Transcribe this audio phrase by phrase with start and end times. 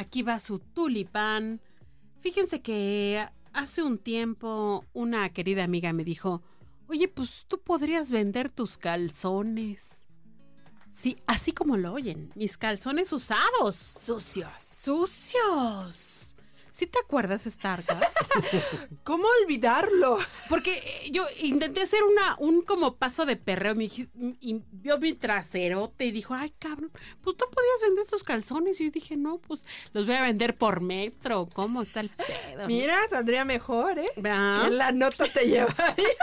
[0.00, 1.60] aquí va su tulipán.
[2.20, 6.42] Fíjense que hace un tiempo una querida amiga me dijo,
[6.88, 10.06] oye, pues tú podrías vender tus calzones.
[10.90, 13.76] Sí, así como lo oyen, mis calzones usados.
[13.76, 14.50] Sucios.
[14.58, 16.09] Sucios.
[16.80, 18.00] ¿Sí te acuerdas, Starga?
[19.04, 20.16] ¿Cómo olvidarlo?
[20.48, 23.92] Porque eh, yo intenté hacer una, un como paso de perreo mi,
[24.40, 28.80] y vio mi traserote y dijo, ay, cabrón, pues tú podías vender esos calzones.
[28.80, 31.46] Y yo dije, no, pues los voy a vender por metro.
[31.52, 32.66] ¿Cómo está el pedo?
[32.66, 34.06] Mira, saldría mejor, ¿eh?
[34.14, 36.16] Que la nota te llevarías.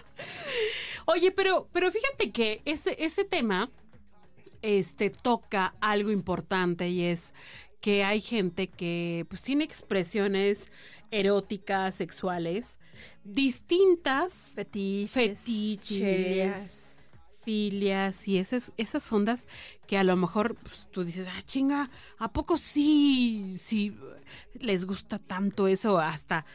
[1.04, 3.68] Oye, pero, pero fíjate que ese, ese tema
[4.62, 7.34] este, toca algo importante y es
[7.82, 10.68] que hay gente que pues tiene expresiones
[11.10, 12.78] eróticas, sexuales,
[13.24, 16.92] distintas, fetiches, fetiches
[17.44, 19.48] filias, y esas, esas ondas
[19.86, 23.96] que a lo mejor pues, tú dices, ah, chinga, ¿a poco sí, sí
[24.54, 26.46] les gusta tanto eso hasta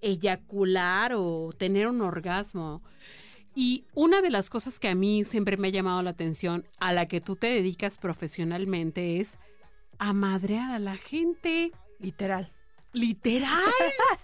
[0.00, 2.82] eyacular o tener un orgasmo?
[3.54, 6.92] Y una de las cosas que a mí siempre me ha llamado la atención, a
[6.92, 9.38] la que tú te dedicas profesionalmente, es
[10.02, 11.70] a madrear a la gente.
[12.00, 12.50] Literal.
[12.92, 13.72] Literal.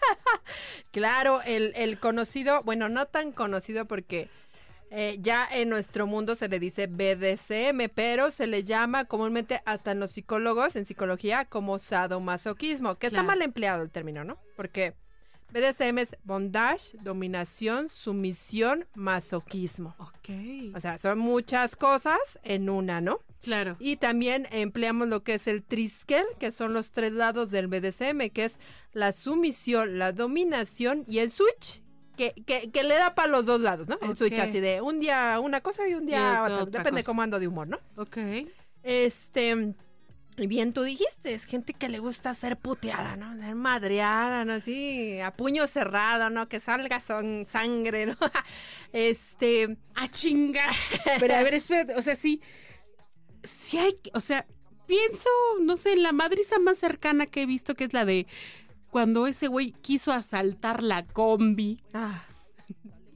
[0.91, 4.29] claro, el, conocido, bueno, no tan conocido porque
[4.91, 9.93] eh, ya en nuestro mundo se le dice BDSM, pero se le llama comúnmente hasta
[9.93, 14.37] en los psicólogos, en psicología, como sadomasoquismo, que está mal empleado el término, ¿no?
[14.57, 14.95] Porque
[15.53, 19.95] BDSM es bondage, dominación, sumisión, masoquismo.
[19.99, 20.75] Ok.
[20.75, 23.21] O sea, son muchas cosas en una, ¿no?
[23.43, 23.77] Claro.
[23.79, 28.31] Y también empleamos lo que es el triskel, que son los tres lados del BDSM,
[28.33, 28.59] que es
[28.93, 31.83] la sumisión, la dominación y el switch,
[32.17, 32.35] que,
[32.73, 33.97] que, le da para los dos lados, ¿no?
[34.03, 36.67] El switch así de un día una cosa y un día otra.
[36.67, 37.79] Depende de cómo ando de humor, ¿no?
[37.97, 38.19] Ok.
[38.83, 39.75] Este...
[40.41, 43.35] Y bien tú dijiste, es gente que le gusta ser puteada, ¿no?
[43.37, 44.53] Ser madreada, ¿no?
[44.55, 46.49] Así, a puño cerrado, ¿no?
[46.49, 48.17] Que salga son sangre, ¿no?
[48.93, 49.77] este...
[49.97, 50.65] ¡A chinga!
[51.21, 52.41] Pero a ver, espérate, o sea, sí...
[53.45, 53.99] Sí hay...
[54.15, 54.47] O sea,
[54.87, 55.29] pienso,
[55.61, 58.27] no sé, en la madriza más cercana que he visto, que es la de
[58.91, 61.79] cuando ese güey quiso asaltar la combi.
[61.93, 62.25] Ah.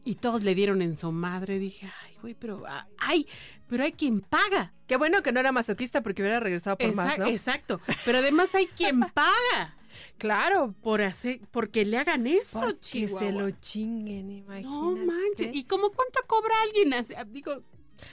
[0.04, 1.58] Y todos le dieron en su madre.
[1.58, 3.26] Dije, ay, güey, pero ah, ay,
[3.68, 4.74] pero hay quien paga.
[4.86, 7.26] Qué bueno que no era masoquista porque hubiera regresado por más, ¿no?
[7.26, 7.80] Exacto.
[8.04, 9.76] Pero además hay quien paga.
[10.18, 10.74] Claro.
[10.82, 14.68] Por hacer, porque le hagan eso, Que se lo chinguen, imagínate.
[14.68, 15.54] No manches.
[15.54, 16.92] ¿Y cómo cuánto cobra alguien?
[17.32, 17.60] Digo,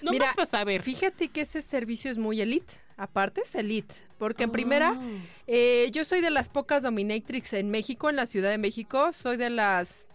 [0.01, 0.83] no Mira, vas a saber.
[0.83, 2.73] Fíjate que ese servicio es muy elite.
[2.97, 3.95] Aparte es elite.
[4.17, 5.01] Porque en primera, oh.
[5.47, 9.13] eh, yo soy de las pocas dominatrix en México, en la Ciudad de México.
[9.13, 10.07] Soy de las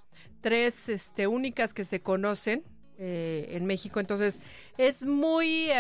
[0.42, 2.62] tres este, únicas que se conocen
[2.98, 4.00] eh, en México.
[4.00, 4.40] Entonces,
[4.76, 5.70] es muy...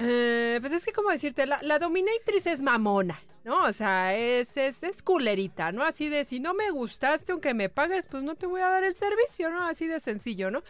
[0.00, 3.64] Eh, pues es que, como decirte, la, la, dominatrix es mamona, ¿no?
[3.64, 5.82] O sea, es, es, es culerita, ¿no?
[5.82, 8.84] Así de, si no me gustaste, aunque me pagues, pues no te voy a dar
[8.84, 9.64] el servicio, ¿no?
[9.64, 10.62] Así de sencillo, ¿no?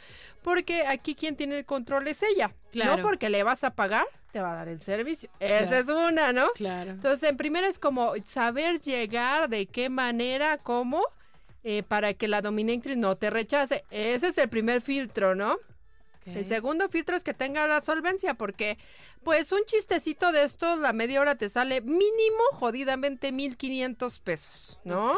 [0.43, 2.55] Porque aquí quien tiene el control es ella.
[2.71, 2.99] Claro.
[2.99, 5.28] No porque le vas a pagar, te va a dar el servicio.
[5.41, 6.50] Esa es una, ¿no?
[6.55, 6.93] Claro.
[6.93, 11.03] Entonces, en primera es como saber llegar, de qué manera, cómo,
[11.65, 13.84] eh, para que la dominatrix no te rechace.
[13.91, 15.59] Ese es el primer filtro, ¿no?
[16.34, 18.78] El segundo filtro es que tenga la solvencia, porque
[19.22, 25.12] pues un chistecito de estos, la media hora te sale mínimo, jodidamente, 1500 pesos, ¿no?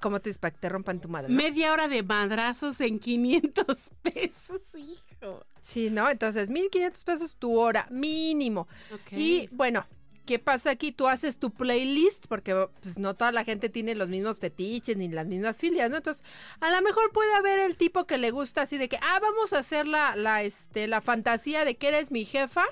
[0.00, 1.32] como tú dices, para que te rompan tu madre.
[1.32, 5.44] Media hora de madrazos en 500 pesos, hijo.
[5.60, 6.08] Sí, ¿no?
[6.08, 8.68] Entonces, 1500 pesos tu hora, mínimo.
[9.10, 9.86] Y bueno,
[10.26, 10.92] ¿Qué pasa aquí?
[10.92, 15.08] Tú haces tu playlist, porque pues, no toda la gente tiene los mismos fetiches ni
[15.08, 15.96] las mismas filias, ¿no?
[15.96, 16.24] Entonces,
[16.60, 19.52] a lo mejor puede haber el tipo que le gusta así de que, ah, vamos
[19.52, 22.64] a hacer la, la, este, la fantasía de que eres mi jefa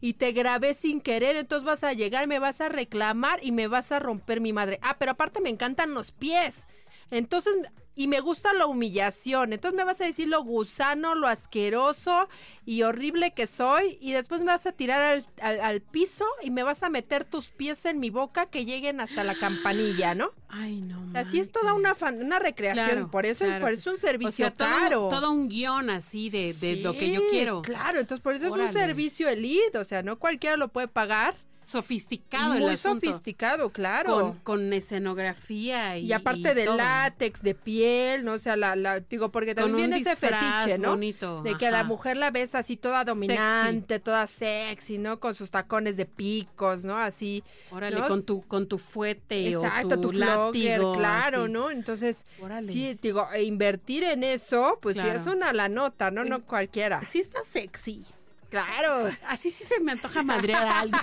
[0.00, 3.66] y te grabé sin querer, entonces vas a llegar, me vas a reclamar y me
[3.66, 4.78] vas a romper mi madre.
[4.82, 6.68] Ah, pero aparte me encantan los pies.
[7.10, 7.56] Entonces,
[7.98, 9.54] y me gusta la humillación.
[9.54, 12.28] Entonces me vas a decir lo gusano, lo asqueroso
[12.66, 13.96] y horrible que soy.
[14.02, 17.86] Y después me vas a tirar al, piso y me vas a meter tus pies
[17.86, 20.32] en mi boca que lleguen hasta la campanilla, ¿no?
[20.48, 21.06] Ay, no.
[21.06, 23.10] O sea, sí es toda una, una recreación.
[23.10, 25.08] por eso por eso es un servicio caro.
[25.08, 27.62] Todo, un guion así de, lo que yo quiero.
[27.62, 29.78] Claro, entonces por eso es un servicio elite.
[29.78, 31.34] O sea, no cualquiera lo puede pagar.
[31.66, 33.04] Sofisticado el Muy asunto.
[33.06, 34.14] sofisticado, claro.
[34.14, 36.76] Con, con escenografía y Y aparte de todo.
[36.76, 38.34] látex, de piel, ¿no?
[38.34, 40.90] O sea, la, la- digo, porque también viene ese fetiche, ¿no?
[40.90, 45.18] bonito, De que a la mujer la ves así toda dominante, toda sexy, ¿no?
[45.18, 46.96] Con sus tacones de picos, ¿no?
[46.96, 47.42] Así.
[47.70, 48.06] Órale, ¿no?
[48.08, 50.96] con tu, con tu fuete Exacto, o tu, tu flogger, látigo.
[50.96, 51.52] claro, así.
[51.52, 51.70] ¿no?
[51.70, 52.72] Entonces, Órale.
[52.72, 55.10] sí, digo, e invertir en eso, pues Claro.
[55.10, 56.24] sí es una la nota, ¿no?
[56.24, 57.00] No Es- cualquiera.
[57.02, 58.04] Sí está sexy.
[58.48, 61.00] Claro, Así sí se me antoja madrear a alguien.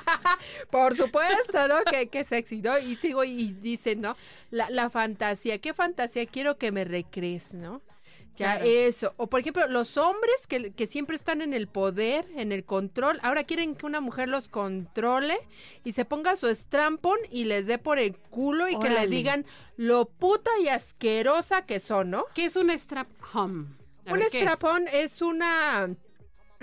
[0.70, 1.84] por supuesto, ¿no?
[1.84, 2.78] Que, que sexy, ¿no?
[2.80, 4.16] Y te digo, y dicen, ¿no?
[4.52, 7.82] La, la fantasía, ¿qué fantasía quiero que me recrees, ¿no?
[8.36, 8.66] Ya Claro.
[8.66, 9.14] eso.
[9.18, 13.20] O por ejemplo, los hombres que, que siempre están en el poder, en el control,
[13.22, 15.38] ahora quieren que una mujer los controle
[15.84, 19.46] y se ponga su strampon y les dé por el culo y que le digan
[19.78, 22.26] lo puta y asquerosa que son, ¿no?
[22.34, 25.96] ¿Qué es un strap Un strapón es una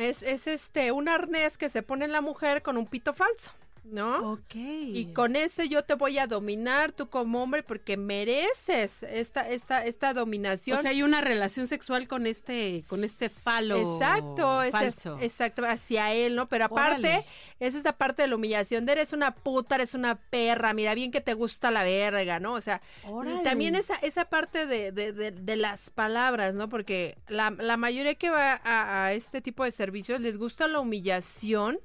[0.01, 3.51] es, es este un arnés que se pone en la mujer con un pito falso,
[3.85, 4.33] ¿no?
[4.33, 4.55] Ok.
[4.55, 9.85] Y con ese yo te voy a dominar tú como hombre porque mereces esta esta
[9.85, 10.79] esta dominación.
[10.79, 15.19] O sea, hay una relación sexual con este, con este falo Exacto, ese- falso.
[15.21, 16.49] exacto, hacia él, ¿no?
[16.49, 17.25] Pero aparte, Órale.
[17.59, 21.11] es esta parte de la humillación de eres una puta, eres una perra, mira bien
[21.11, 22.55] que te gusta la verga, ¿no?
[22.55, 23.43] O sea, Órale.
[23.43, 26.69] también esa, esa parte de, de, de, de las palabras, ¿no?
[26.69, 30.81] Porque la, la mayoría que va a, a este tipo de servicios les gusta la
[30.81, 31.79] humillación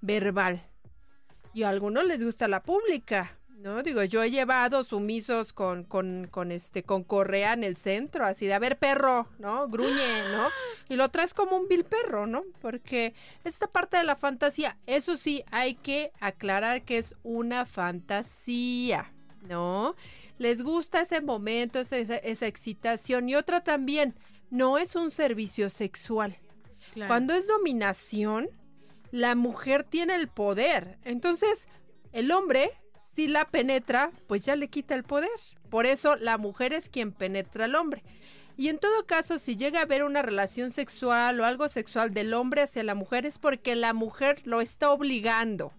[0.00, 0.62] verbal.
[1.54, 3.34] Y a algunos les gusta la pública.
[3.58, 8.24] No, digo, yo he llevado sumisos con, con, con este, con correa en el centro,
[8.24, 9.66] así de, a ver, perro, ¿no?
[9.68, 10.46] Gruñe, ¿no?
[10.88, 12.44] Y lo traes como un vil perro, ¿no?
[12.62, 19.12] Porque esta parte de la fantasía, eso sí, hay que aclarar que es una fantasía,
[19.48, 19.96] ¿no?
[20.38, 23.28] Les gusta ese momento, esa, esa- esa excitación.
[23.28, 24.14] Y otra también,
[24.50, 26.36] no es un servicio sexual.
[26.92, 27.08] Claro.
[27.08, 28.48] Cuando es dominación,
[29.10, 30.98] la mujer tiene el poder.
[31.04, 31.68] Entonces,
[32.12, 32.72] el hombre,
[33.14, 35.30] si la penetra, pues ya le quita el poder.
[35.70, 38.02] Por eso la mujer es quien penetra al hombre.
[38.56, 42.34] Y en todo caso, si llega a haber una relación sexual o algo sexual del
[42.34, 45.72] hombre hacia la mujer, es porque la mujer lo está obligando.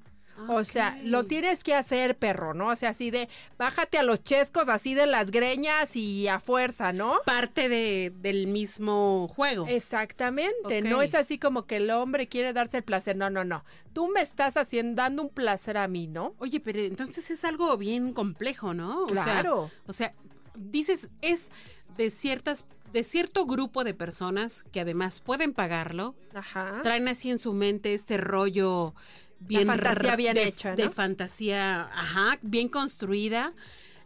[0.47, 2.67] O sea, lo tienes que hacer, perro, ¿no?
[2.67, 3.27] O sea, así de,
[3.57, 7.17] bájate a los chescos, así de las greñas y a fuerza, ¿no?
[7.25, 9.65] Parte de, del mismo juego.
[9.67, 13.63] Exactamente, no es así como que el hombre quiere darse el placer, no, no, no.
[13.93, 16.35] Tú me estás haciendo dando un placer a mí, ¿no?
[16.39, 19.05] Oye, pero entonces es algo bien complejo, ¿no?
[19.05, 19.69] O sea, Claro.
[19.87, 20.13] o sea,
[20.55, 21.49] dices, es
[21.97, 26.79] de ciertas, de cierto grupo de personas que además pueden pagarlo, Ajá.
[26.81, 28.93] traen así en su mente este rollo
[29.39, 30.75] bien fantasía r- bien de, hecha, ¿no?
[30.75, 33.53] de fantasía, ajá, bien construida,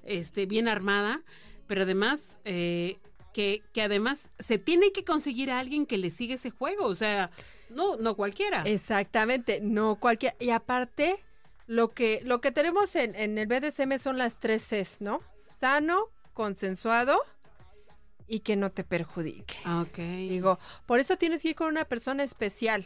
[0.03, 1.21] este, bien armada,
[1.67, 2.97] pero además eh,
[3.33, 6.95] que, que además se tiene que conseguir a alguien que le siga ese juego, o
[6.95, 7.31] sea,
[7.69, 8.61] no, no cualquiera.
[8.63, 10.35] Exactamente, no cualquier.
[10.39, 11.17] Y aparte,
[11.65, 15.21] lo que, lo que tenemos en, en el BDSM son las tres Cs, ¿no?
[15.35, 17.19] Sano, consensuado
[18.27, 19.55] y que no te perjudique.
[19.65, 19.97] Ah, Ok.
[19.97, 22.85] Digo, por eso tienes que ir con una persona especial.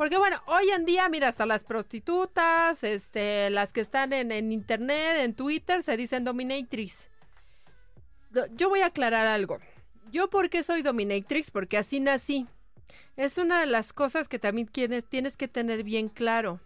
[0.00, 4.50] Porque bueno, hoy en día, mira, hasta las prostitutas, este, las que están en, en
[4.50, 7.10] internet, en Twitter, se dicen dominatrix.
[8.30, 9.58] Do- Yo voy a aclarar algo.
[10.10, 11.50] Yo, ¿por qué soy dominatrix?
[11.50, 12.46] Porque así nací.
[13.18, 16.60] Es una de las cosas que también tienes, tienes que tener bien claro.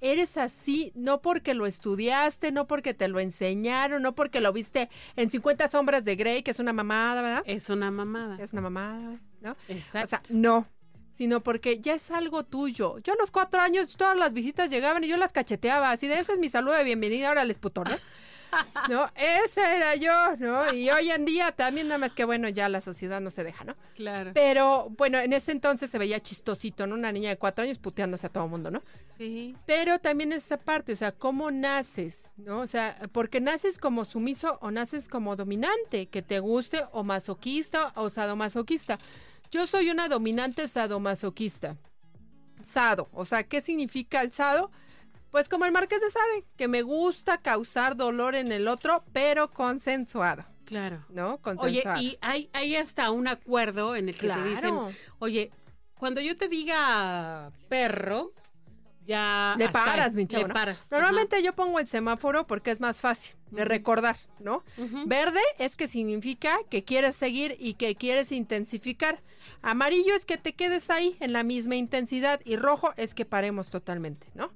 [0.00, 4.90] Eres así no porque lo estudiaste, no porque te lo enseñaron, no porque lo viste
[5.14, 7.42] en 50 sombras de Grey, que es una mamada, ¿verdad?
[7.46, 8.36] Es una mamada.
[8.42, 9.56] Es una mamada, ¿no?
[9.68, 10.06] Exacto.
[10.06, 10.66] O sea, no,
[11.18, 12.98] sino porque ya es algo tuyo.
[12.98, 16.16] Yo a los cuatro años, todas las visitas llegaban y yo las cacheteaba, así de
[16.20, 17.90] ese es mi saludo de bienvenida, ahora les puto, ¿no?
[18.88, 20.72] No, ese era yo, ¿no?
[20.72, 23.64] Y hoy en día también nada más que bueno, ya la sociedad no se deja,
[23.64, 23.76] ¿no?
[23.94, 24.30] claro.
[24.32, 26.94] Pero bueno, en ese entonces se veía chistosito, ¿no?
[26.94, 28.80] Una niña de cuatro años puteándose a todo mundo, ¿no?
[29.18, 29.54] Sí.
[29.66, 32.60] Pero también es esa parte, o sea, cómo naces, ¿no?
[32.60, 37.92] O sea, porque naces como sumiso o naces como dominante, que te guste o masoquista
[37.96, 38.98] o sadomasoquista.
[39.50, 41.76] Yo soy una dominante sadomasoquista.
[42.62, 44.70] Sado, o sea, ¿qué significa el sado?
[45.30, 49.50] Pues como el Marqués de Sade, que me gusta causar dolor en el otro, pero
[49.52, 51.04] consensuado, Claro.
[51.08, 51.34] ¿no?
[51.34, 52.02] Oye, Consensuado.
[52.02, 54.74] y hay, hay hasta un acuerdo en el que te dicen,
[55.18, 55.50] oye,
[55.94, 58.32] cuando yo te diga perro,
[59.08, 59.56] ya...
[59.58, 60.54] Le ahí, paras, mi chavo, Le ¿no?
[60.54, 60.86] paras.
[60.92, 64.62] Normalmente yo pongo el semáforo porque es más fácil de recordar, ¿no?
[65.06, 69.20] Verde es que significa que quieres seguir y que quieres intensificar.
[69.62, 73.70] Amarillo es que te quedes ahí en la misma intensidad y rojo es que paremos
[73.70, 74.52] totalmente, ¿no?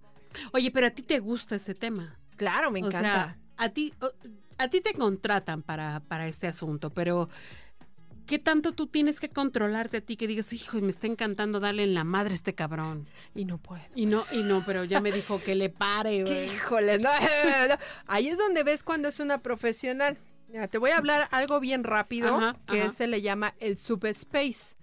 [0.52, 2.16] Oye, pero a ti te gusta ese tema.
[2.36, 3.00] Claro, me O encanta.
[3.00, 4.12] sea, a ti, o-
[4.58, 7.28] a ti te contratan para, para este asunto, pero
[8.26, 11.84] ¿qué tanto tú tienes que controlarte a ti que digas, hijo, me está encantando darle
[11.84, 13.08] en la madre a este cabrón?
[13.34, 13.88] Y no puede.
[13.94, 16.46] Y no, y no, pero ya me dijo que le pare, güey.
[16.46, 17.10] Híjole, no,
[17.68, 17.76] no.
[18.06, 20.18] Ahí es donde ves cuando es una profesional.
[20.48, 22.90] Mira, te voy a hablar algo bien rápido Ajá, que ajá.
[22.90, 24.76] se le llama el subspace.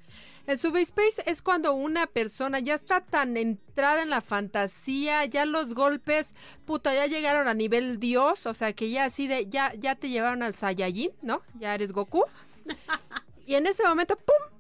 [0.48, 5.76] El subspace es cuando una persona ya está tan entrada en la fantasía, ya los
[5.76, 6.34] golpes,
[6.66, 10.10] puta, ya llegaron a nivel Dios, o sea que ya así de, ya, ya te
[10.10, 11.44] llevaron al Saiyajin, ¿no?
[11.60, 12.24] Ya eres Goku.
[13.50, 14.60] Y en ese momento, ¡pum!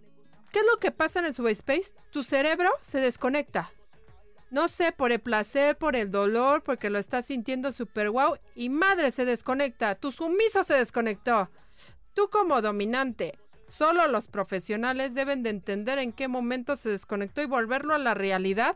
[0.52, 1.94] ¿Qué es lo que pasa en el subspace?
[2.10, 3.72] Tu cerebro se desconecta.
[4.50, 8.40] No sé, por el placer, por el dolor, porque lo estás sintiendo súper guau.
[8.56, 9.94] Y madre se desconecta.
[9.94, 11.52] Tu sumiso se desconectó.
[12.16, 13.38] Tú como dominante,
[13.70, 18.16] solo los profesionales deben de entender en qué momento se desconectó y volverlo a la
[18.16, 18.76] realidad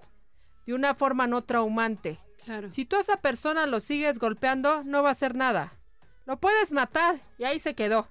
[0.68, 2.20] de una forma no traumante.
[2.46, 2.70] Claro.
[2.70, 5.74] Si tú a esa persona lo sigues golpeando, no va a hacer nada.
[6.28, 8.08] Lo puedes matar y ahí se quedó.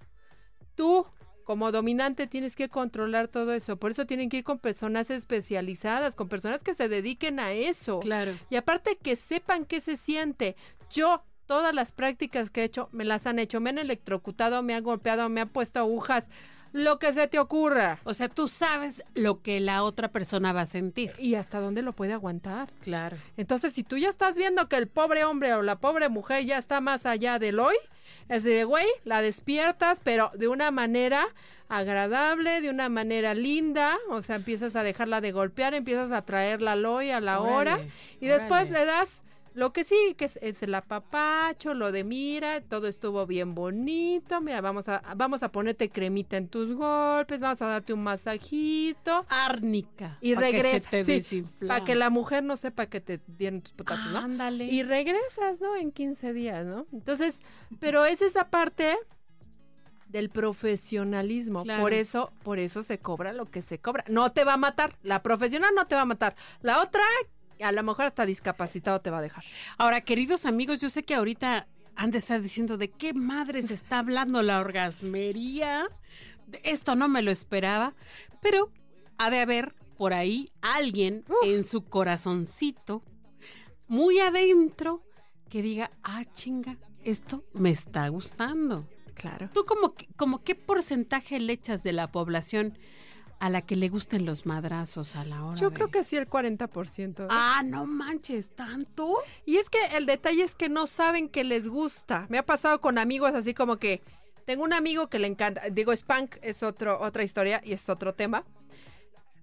[0.75, 1.07] Tú,
[1.45, 3.77] como dominante, tienes que controlar todo eso.
[3.77, 8.01] Por eso tienen que ir con personas especializadas, con personas que se dediquen a eso.
[8.01, 8.33] Claro.
[8.51, 10.57] Y aparte que sepan qué se siente.
[10.91, 13.61] Yo, todas las prácticas que he hecho, me las han hecho.
[13.61, 16.29] Me han electrocutado, me han golpeado, me han puesto agujas.
[16.73, 18.01] Lo que se te ocurra.
[18.05, 21.13] O sea, tú sabes lo que la otra persona va a sentir.
[21.19, 22.71] Y hasta dónde lo puede aguantar.
[22.81, 23.17] Claro.
[23.37, 26.59] Entonces, si tú ya estás viendo que el pobre hombre o la pobre mujer ya
[26.59, 27.77] está más allá del hoy,
[28.29, 31.27] es de, güey, la despiertas, pero de una manera
[31.69, 36.73] agradable, de una manera linda, o sea, empiezas a dejarla de golpear, empiezas a traerla
[36.73, 39.25] al hoy, a la hora, Órale, y después le das
[39.55, 44.41] lo que sí, que es, es el apapacho, lo de mira, todo estuvo bien bonito,
[44.41, 49.27] mira, vamos a, vamos a ponerte cremita en tus golpes, vamos a darte un masajito,
[49.29, 50.19] Árnica.
[50.21, 53.61] y pa' que se te sí, para que la mujer no sepa que te dieron
[53.61, 54.19] tus putazos, ¿no?
[54.19, 54.65] Ándale.
[54.65, 55.77] Y regresas, ¿no?
[55.77, 56.87] En 15 días, ¿no?
[56.93, 57.41] Entonces,
[57.81, 58.97] pero es esa parte
[60.13, 61.65] del profesionalismo.
[61.65, 61.83] Claro.
[61.83, 64.05] Por eso, por eso se cobra lo que se cobra.
[64.09, 64.97] No te va a matar.
[65.03, 66.37] La profesional no te va a matar.
[66.61, 67.03] La otra,
[67.63, 69.45] a lo mejor hasta discapacitado te va a dejar.
[69.79, 71.67] Ahora, queridos amigos, yo sé que ahorita
[71.97, 75.89] han de estar diciendo de qué madre se está hablando la orgasmería.
[76.63, 77.95] Esto no me lo esperaba,
[78.41, 78.71] pero
[79.19, 83.03] ha de haber por ahí alguien en su corazoncito,
[83.89, 85.03] muy adentro,
[85.49, 88.87] que diga, ah, chinga, esto me está gustando.
[89.15, 89.51] Claro.
[89.53, 92.79] ¿Tú como, que- como qué porcentaje le echas de la población
[93.43, 96.17] a la que le gusten los madrazos a la hora Yo de- creo que sí
[96.17, 97.25] el 40%.
[97.25, 97.29] ¿eh?
[97.29, 99.17] Ah, no manches, ¿tanto?
[99.45, 102.27] Y es que el detalle es que no saben que les gusta.
[102.29, 104.01] Me ha pasado con amigos así como que
[104.47, 108.15] tengo un amigo que le encanta, digo Spank es otro otra historia y es otro
[108.15, 108.45] tema.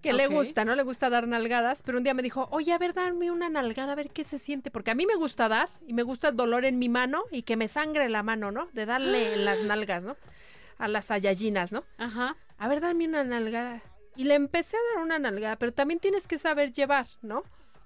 [0.00, 2.78] Que le gusta, no le gusta dar nalgadas, pero un día me dijo, "Oye, a
[2.78, 5.68] ver, dame una nalgada, a ver qué se siente", porque a mí me gusta dar
[5.86, 8.70] y me gusta el dolor en mi mano y que me sangre la mano, ¿no?
[8.72, 10.16] De darle en las nalgas, ¿no?
[10.78, 11.84] A las ayayinas, ¿no?
[11.98, 12.34] Ajá.
[12.56, 13.82] a ver, dame una nalgada.
[14.20, 17.42] Y le empecé a dar una nalgada, pero también tienes que saber llevar, ¿no?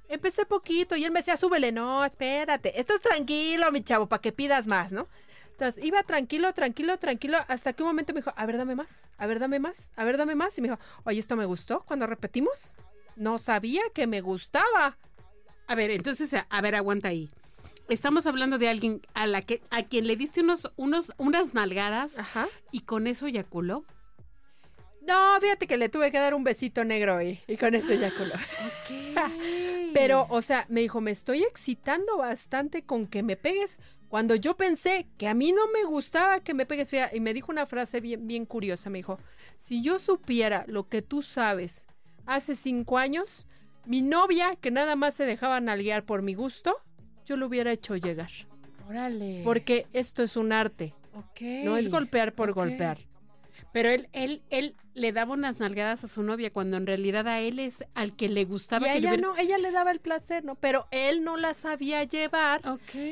[0.09, 4.21] Empecé poquito y él me decía, súbele, no, espérate, esto es tranquilo, mi chavo, para
[4.21, 5.07] que pidas más, ¿no?
[5.53, 9.07] Entonces iba tranquilo, tranquilo, tranquilo, hasta que un momento me dijo, a ver, dame más,
[9.17, 10.59] a ver, dame más, a ver, dame más.
[10.59, 12.75] Y me dijo, oye, esto me gustó cuando repetimos.
[13.15, 14.97] No sabía que me gustaba.
[15.69, 17.31] A ver, entonces, a, a ver, aguanta ahí.
[17.89, 22.19] Estamos hablando de alguien a la que a quien le diste unos unos unas nalgadas
[22.19, 22.49] Ajá.
[22.73, 23.85] y con eso eyaculó.
[25.07, 28.35] No, fíjate que le tuve que dar un besito negro y, y con eso eyaculó.
[29.93, 33.79] Pero, o sea, me dijo, me estoy excitando bastante con que me pegues.
[34.09, 37.35] Cuando yo pensé que a mí no me gustaba que me pegues, fíjate, y me
[37.35, 39.19] dijo una frase bien, bien curiosa, me dijo,
[39.57, 41.87] si yo supiera lo que tú sabes
[42.27, 43.47] hace cinco años,
[43.87, 46.81] mi novia, que nada más se dejaba nalguear por mi gusto,
[47.25, 48.31] yo lo hubiera hecho llegar.
[48.89, 49.43] Órale.
[49.45, 51.41] Porque esto es un arte, Ok.
[51.65, 52.99] no es golpear por golpear.
[53.73, 57.41] Pero él, él, él le daba unas nalgadas a su novia cuando en realidad a
[57.41, 59.91] él es al que le gustaba Y que le ella hubiera- no, ella le daba
[59.91, 60.55] el placer, ¿no?
[60.55, 62.61] Pero él no la sabía llevar.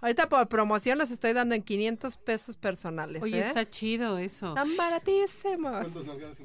[0.00, 3.22] ahorita por promoción los estoy dando en 500 pesos personales.
[3.22, 3.46] Oye, ¿eh?
[3.46, 4.48] está chido eso.
[4.48, 5.72] Están baratísimos.
[5.72, 6.38] ¿Cuántas nalgadas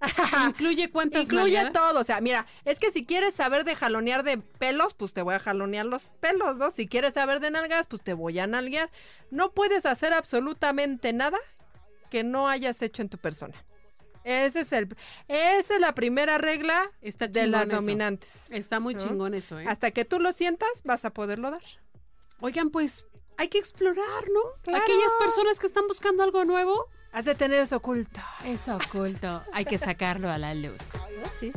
[0.48, 2.00] Incluye cuántas Incluye todo.
[2.00, 5.34] O sea, mira, es que si quieres saber de jalonear de pelos, pues te voy
[5.34, 6.70] a jalonear los pelos, ¿no?
[6.70, 8.90] Si quieres saber de nalgas, pues te voy a nalguear.
[9.30, 11.38] No puedes hacer absolutamente nada
[12.10, 13.64] que no hayas hecho en tu persona.
[14.24, 14.94] Ese es el,
[15.28, 18.50] esa es la primera regla Está de las dominantes.
[18.52, 19.64] Está muy chingón eso, ¿eh?
[19.66, 21.62] Hasta que tú lo sientas, vas a poderlo dar.
[22.40, 23.06] Oigan, pues
[23.38, 24.74] hay que explorar, ¿no?
[24.76, 28.20] Aquellas personas que están buscando algo nuevo, Has de tener eso oculto.
[28.44, 29.42] Eso oculto.
[29.52, 30.94] Hay que sacarlo a la luz.
[30.94, 31.52] Ah, sí.